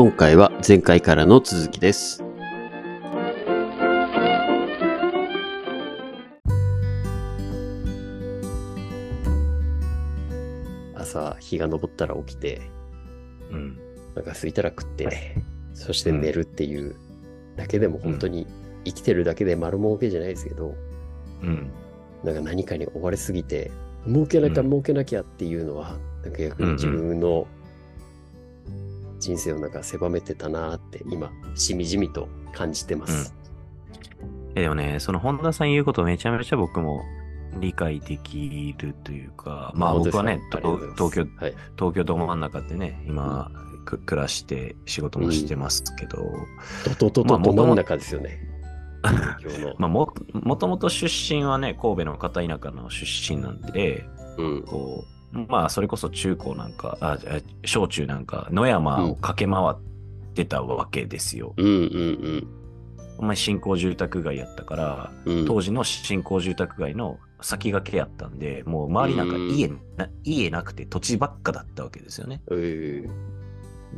[0.00, 2.22] 今回は前回からの続きです。
[10.94, 12.62] 朝、日が昇ったら起きて、
[13.50, 13.76] うん。
[14.14, 15.34] なんか空いたら食って、
[15.74, 16.94] そして寝るっていう
[17.56, 18.46] だけでも本当に
[18.84, 20.76] 生きてるだけで丸儲けじゃないですけど、
[21.42, 21.72] うん。
[22.22, 23.72] なんか何かに追われすぎて、
[24.06, 27.48] 儲けなきゃうん儲けなきゃっていうのは、なんか逆に自分の
[29.18, 33.34] 人生をなんか狭めてたなーって今、しみじみと感じてます。
[34.54, 37.02] えでもね、その本田さん言うことめちゃめちゃ僕も
[37.60, 41.54] 理解できるというか、まあ僕はね、東京、はい。
[41.76, 43.50] 東京ど真ん中でね、今、
[43.84, 46.18] く暮らして仕事もしてますけど、
[46.84, 48.46] ドドドドまあど真ん中ですよね。
[49.78, 54.04] まあも、もともと出身はね、神戸の片田舎の出身なんで、
[54.36, 54.62] うん。
[54.62, 61.54] こう、まあそれこそ中高なんか、あ、あ小中なんか、野山を駆け回ってたわけですよ。
[61.56, 62.48] うんうん
[63.20, 65.38] お前新興住宅街やったから、うん。
[65.40, 72.40] うん、当時の新興住宅街の先駆けやったんで、もう周りなんか家な家なくて土地ばっかだったわけですよね。
[72.50, 73.38] えー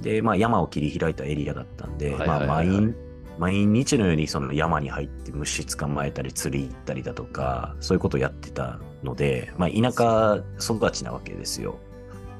[0.01, 10.43] で、まあ山を切り開いたエリアだったんで、はいはいはいはいまあ毎日のようにその山に入って虫捕まえたり釣り行ったりだとか、そういうことをやってたので、まあ田舎
[10.75, 11.79] 育ちなわけですよ。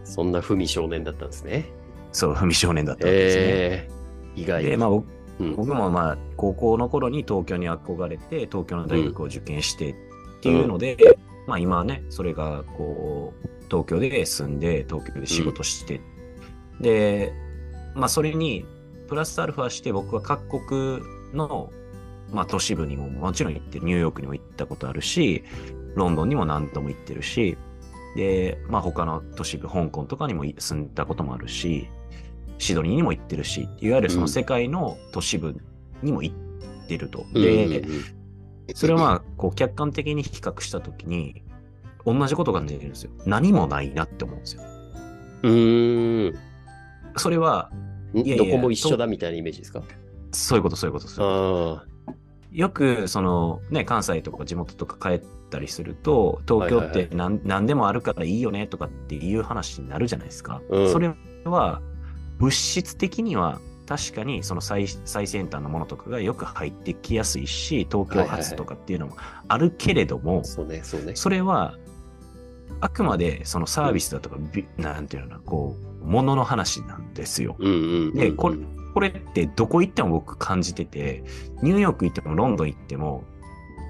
[0.05, 1.67] そんな文少年だったんですね。
[2.13, 3.43] そう、文少年だったわけですね。
[3.45, 4.65] えー、意外。
[4.65, 5.07] で、まあ僕
[5.41, 9.95] うん僕もまあ高校の頃に東京に憧れて東京の大学を受験してっ
[10.43, 10.97] ていうので、
[11.47, 16.01] まあ今はねそれがこう東京で住んで東京で仕事して、
[16.81, 17.33] で
[17.95, 18.67] まあそれに
[19.11, 21.03] プラスアルファして僕は各国
[21.35, 21.71] の
[22.31, 25.45] まあ都市部にももちろん行ってニューヨークにも行ったことあるし
[25.95, 27.59] ロンドンにも何度も行ってるし
[28.17, 31.89] でまあ他の都市部香港とかにも住んだこともあるし
[32.61, 35.57] シドニーにも行ってるし、いわゆるその世界の都市部
[36.03, 37.25] にも行ってると。
[37.35, 37.83] うんで、
[38.75, 41.43] それはまあ、こう、客観的に比較したときに、
[42.05, 43.11] 同じことが出てるんですよ。
[43.25, 44.63] 何もないなって思うんですよ。
[45.43, 46.39] うーん。
[47.17, 47.71] それは、
[48.15, 49.83] どこも一緒だみたいなイメージですか？
[50.33, 52.57] そういうこと、そういうこと、そう。
[52.57, 60.61] よく、その、ね、関西とか地元とか帰ったりすると、東京っはいは何,、何でもあるからいいよねとかっていう話になるじゃないですか。
[60.69, 61.81] うんそれは、
[62.39, 69.17] 物質的には、確かにその最最先端のものとかがよく入ってきやすいし、東京発とかっていうのも
[69.49, 70.43] あるけれども。
[70.45, 71.77] それは、
[72.81, 77.57] あくまでそのサービスだとか、びなんていうのかな、こう、ものの話なんですよ。
[77.59, 78.15] うんうんうんうん。
[78.15, 78.57] で、これ、
[78.95, 81.25] これってどこ行っても僕感じてて、
[81.63, 83.25] ニューヨーク行ってもロンドン行っても、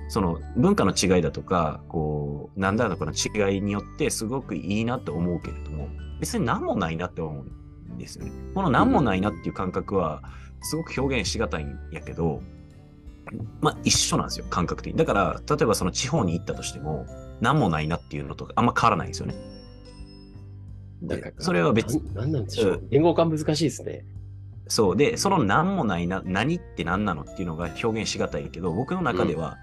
[0.08, 7.44] その文化の違いだとか、こう、なんだろうこの違いによってすごくいいなと思うけれども、別に何もないなって思
[7.88, 8.32] うんですよね。
[8.54, 10.22] この何もないなっていう感覚は、
[10.62, 12.42] すごく表現しがたいんやけど、
[13.60, 14.98] まあ一緒なんですよ、感覚的に。
[14.98, 17.06] だから、例えばその地方に行ったとしても、
[17.40, 19.34] 何もないなっていうのとあんま変わらないんですよね。
[21.38, 22.88] それは別なんなんでしょうう。
[22.90, 24.04] 言語化難しいですね。
[24.68, 24.96] そう。
[24.96, 29.58] で、その何もないな、何って何なのっていうのが表現しがたいけど、僕の中では、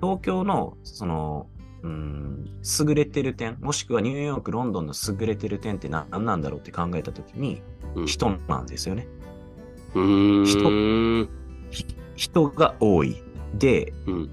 [0.00, 1.46] 東京の、その、
[1.82, 7.62] うん、優れてる点、もしくはニューヨーク、ロンドンの優れてる点って何なんだろうって考えたときに、
[7.94, 9.06] うん人なんですよね。
[9.94, 11.28] うーん。
[11.70, 11.86] ひ
[12.16, 13.22] 人が多い。
[13.54, 14.30] で、うん。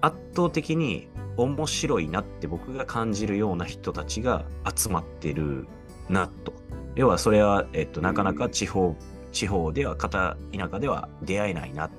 [0.00, 1.08] 圧倒的に
[1.42, 5.66] 面白いなって僕が感じるような人たちが集まってる
[6.08, 6.52] なと。
[6.96, 8.96] 要はそれは、えっと、なかなか地方、
[9.32, 11.90] 地方では、片田舎では出会えないな。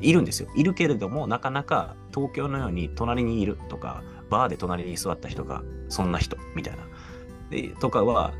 [0.00, 0.48] いるんですよ。
[0.54, 6.82] いるけれども、なかなか東京のように隣にいるとか、バーで隣に座った人が、そんな人みたいな。
[7.50, 8.32] でとかは、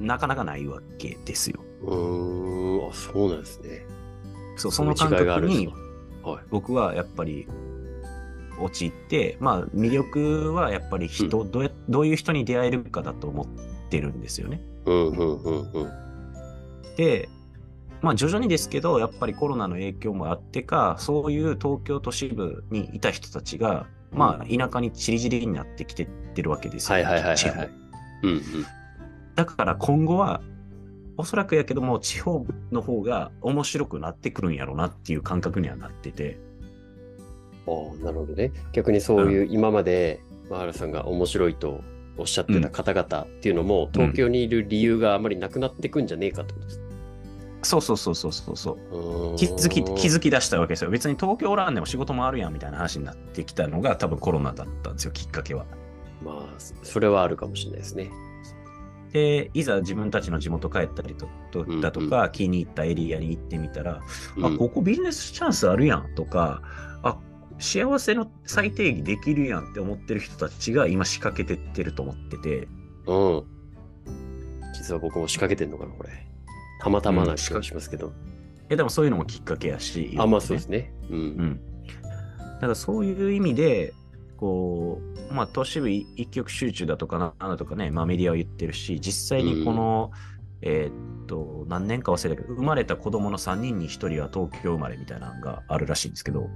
[0.00, 1.64] なかなかないわけですよ。
[1.82, 2.88] うーん。
[2.88, 3.86] あ、そうなんですね。
[4.56, 5.72] そう、その感覚に。
[6.50, 7.48] 僕はやっぱり
[8.60, 13.46] 陥って、まあ魅力はやっぱり人、どうやどういう人に出会えるかだと思っ
[13.90, 14.60] てるんですよね。
[14.86, 15.90] うんうんうんうん。
[16.96, 17.28] で、
[18.02, 26.94] まあ徐々にですけど、やっぱりコロナの影響もあってか、そういう東京都市部にいた人たちが、まあ田舎に散り散りになってきてってるわけですよ。
[26.94, 27.70] はいはいはいはい地方はい。
[28.22, 28.42] うんうん。
[29.34, 30.40] だから今後は、
[31.16, 36.38] おそらくやけども、地方の方が面白くなってくるんやろうなっていう感覚にはなってて、
[37.68, 38.52] ああ、なるほどね。
[38.72, 40.20] 逆にそういう今まで、
[40.50, 41.82] マハラさんが面白いと
[42.16, 46.80] おっしゃってた方々っていうのも、東京にいる理由があまりなくなってくんじゃねえかってことです。
[47.62, 49.36] そうそうそうそうそうそう。
[49.36, 50.90] 気づき、気づき出したわけですよ。
[50.90, 55.66] 別に東京おらんでも仕事もあるやんみたいな話になってきたのが多分コロナだったんですよ、きっかけは。
[56.22, 58.10] まあ、それはあるかもしれないですね。
[59.12, 64.02] で、いざ自分たちの地元帰ったりととうんだとか、気に入ったエリアに行ってみたら、
[64.36, 66.87] うんあ、ここビジネスチャンスあるやんとか、あ、
[67.58, 72.68] 幸せの再定義できるやんって思ってる人たちが今仕掛けてってると思ってて、
[73.06, 73.44] うん。
[74.74, 76.10] 実は僕も仕掛けてんのかな、これ。
[76.80, 78.12] たまたまな気がしますけど。
[78.70, 80.14] え、でもそういうのもきっかけやし。
[80.18, 80.92] あ、まあそうですね。
[81.10, 81.16] う。
[81.16, 81.60] うんん。
[82.38, 83.92] だからそういう意味で、
[84.36, 85.00] こ
[85.30, 90.12] う、まあ都市部一一極集中だとかな、なんだとかね、まあメディアは言ってるし、実際にこの、
[90.62, 96.48] えーっと、何年か忘れたけど、生まれた子供の3人に1人は東京生まれみたいなのがあるらしいんですけど、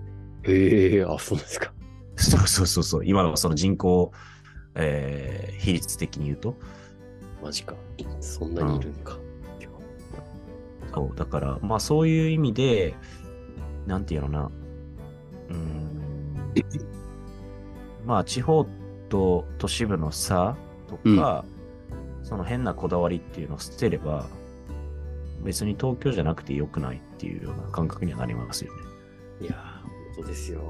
[0.44, 1.72] へえ、あ、そうですか。
[2.16, 4.12] そうそうそうそう、今のその人口、
[4.74, 6.56] えー比率的に言うと、
[7.42, 7.74] マジか。
[8.20, 9.16] そんなにいるんか。
[10.94, 12.94] そう、だから、まあそういう意味で、
[13.86, 14.50] なんていうのな、
[15.48, 16.54] うーん、
[18.04, 18.66] まあ地方
[19.08, 20.56] と都市部の差
[20.88, 21.44] とか、
[22.22, 24.26] その変なこだわりっていうのを捨てれば、
[25.42, 28.82] 別に東京じゃなくてよくないっていうような感覚にはなりますよね。
[29.42, 30.62] いやー、本当ですよ。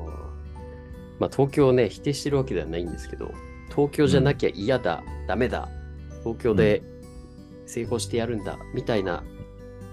[1.19, 3.33] まあ、東京をね、否定してるわけではないんですけど、
[3.69, 5.69] 東京じゃなきゃ嫌だ、ダメだ、
[6.25, 6.83] 東京で
[7.67, 9.23] 成功してやるんだ、みたいな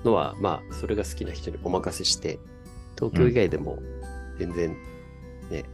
[0.03, 2.39] のは、まあ、それが好きな人にお任せして、
[2.97, 3.79] 東京以外でも
[4.37, 4.75] 全然、
[5.49, 5.65] ね、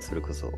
[0.00, 0.52] それこそ、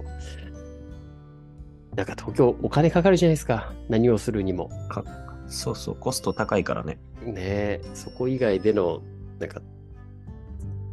[1.95, 3.73] なんか東京お金かかるじゃないですか。
[3.89, 4.69] 何をするにも。
[4.89, 5.05] か
[5.49, 6.99] そうそう、コスト高いからね。
[7.23, 9.03] ねえ、そこ以外での、
[9.39, 9.63] なんか、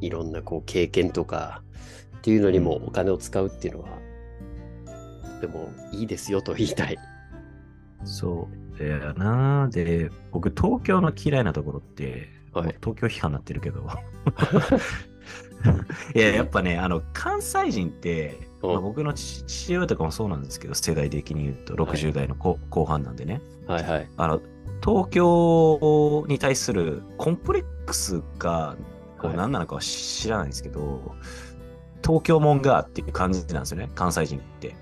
[0.06, 1.62] いろんなこう経験とか
[2.18, 3.90] っていうのにもお金を使うっていうのは、
[5.42, 6.98] でもいいですよと言いたい。
[8.04, 8.80] そう。
[8.80, 13.88] だよなで、僕、東京の嫌いなところって、はい東京批判になってるけど。
[16.16, 23.42] いや、やっぱね、あの、関西人って、うんまあ、僕の父父親とかもそうなんですけど、世代的に言うとはい60代の後,、後半なんでね。
[23.68, 24.10] はいはい。
[24.18, 24.42] あの、
[24.84, 28.76] 東京に対するコンプレックスが、
[29.24, 31.16] こうはい何なのかは知らないんですけど、
[32.04, 34.76] 東京もんがっていう感じなんですよね、関西人って。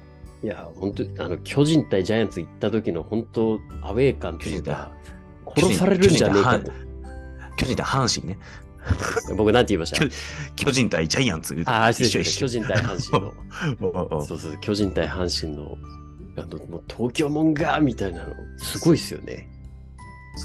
[0.44, 4.92] いや、本当あの、巨人対ジャイアンツ行った時の本当、アウェー感っていうか、
[5.56, 6.72] 殺されるんじゃねえかと。
[7.58, 8.40] 巨人対阪神ね。
[9.38, 10.00] 僕なんて言いました？
[10.00, 10.10] 巨
[10.66, 11.62] 巨人対ジャイアンツ。
[11.68, 13.24] ああ、一緒一緒巨人対阪神
[13.80, 14.26] の。
[14.26, 15.78] そうそう、巨人対阪神の、
[16.38, 19.48] あの、もう東京もんがみたいなの、すごいですよね。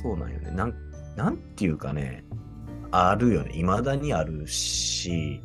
[0.02, 0.50] そうなんよね。
[0.50, 0.75] なん、
[1.16, 2.25] なんていうかね、
[2.96, 3.50] あるよね。
[3.54, 5.40] 未だにあるし、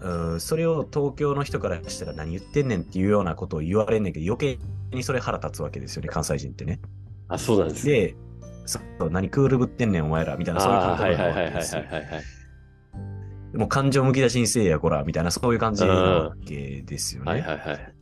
[0.00, 6.80] うん、それを東京の人からしたら何言ってんねんっていうようなことを言われんねんけど、余計にそれ腹立つわけですよね、関西人ってね。
[7.28, 7.92] あ、そうなんですね。
[7.92, 8.16] で、
[8.66, 12.22] そう何クールぶってんねん、お前ら、みたいな、そういう感覚はいはいはいはいなわけですよはいはいはい。
[13.56, 17.32] もう感情むき出しにせえや、こら、みたいな、そういう感じなわけですよね。
[17.32, 17.94] はいはいはい。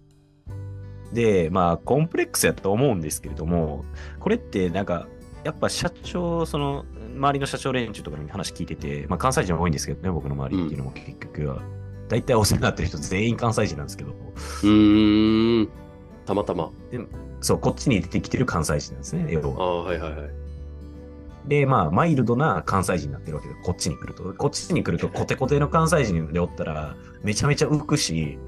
[1.12, 3.84] で、まあ、コンプレックスやと思うんですけれども、
[4.18, 5.06] これってなんか、
[5.44, 6.84] やっぱ社長、その、
[7.16, 11.62] 周りの社長連中とかに話聞いてて、まあ、関西人は多いんですけどね、僕の周りっていうのも結局は。
[12.08, 15.68] 大体お世話になってる人全員関西人なんですけど、うーん。
[16.24, 16.70] たまたま。
[17.40, 19.56] そう、こっちに出てきてる関西人なんですね、要は。
[19.58, 20.30] ああ、はいはいはい。
[21.48, 24.34] で、まあ、マイルドな関西人になってるわけで、こっちに来ると。
[24.34, 28.38] こっちに来ると、コテコテの関西人でおったら、めちゃめちゃ浮くし、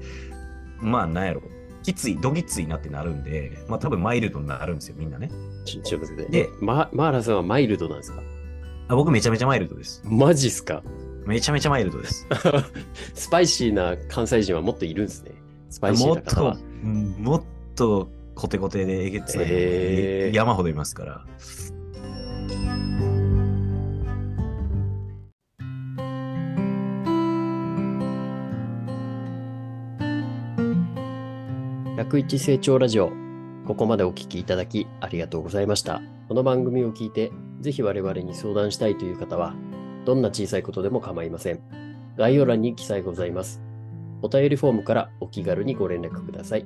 [0.81, 1.41] まあ、なんやろ。
[1.83, 5.29] きつい、どぎついなってなるんで、まあ、多分マイルドになるんですよ、みんなね。
[5.65, 8.21] ちちょっとで、ま、マーラさんはマイルドなんですか？
[8.91, 10.01] あ僕めちゃめちゃマイルドです。
[10.03, 10.81] マジっすか？
[11.25, 12.27] めちゃめちゃマイルドです。
[13.13, 15.31] スパイシーな関西人はもっといるんですね。
[15.69, 17.43] スパイシもっーな方はと。、うんもっ
[17.75, 21.25] とコテコテでえげつない、へー山ほどいますから。
[31.97, 33.11] 101成長ラジオ。
[33.67, 36.01] ここまでお聞きいただきありがとうございました。
[36.27, 39.55] この番組を聞いて、ぜひ我々に相談したいという方は、
[40.05, 41.61] どんな小さいことでも構いません。
[42.17, 43.61] 概要欄に記載ございます。
[44.21, 46.65] お便りフォームからお気軽にご連絡ください。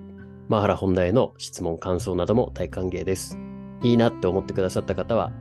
[0.49, 3.39] マハラ本題への質問、感想なども大歓迎です。
[3.81, 5.31] いいなって思ってくださった方は、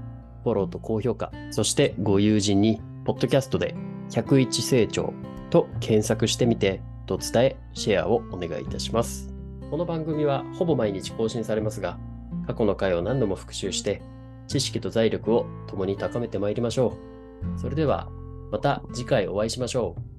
[0.42, 3.75] フォローと高評価、そしてご友人に、ポッドキャストで
[4.11, 5.12] 101成長
[5.50, 9.32] と検索してみて、と伝え、シェアをお願いいたします。
[9.71, 11.99] この番組はほぼ毎日更新されますが、
[12.47, 14.02] 過去の回を何度も復習して、
[14.52, 16.99] 知識と財力を共に高めてまいりましょ
[17.56, 17.59] う。
[17.59, 18.11] それでは、
[18.50, 20.12] また次回お会いしましょう。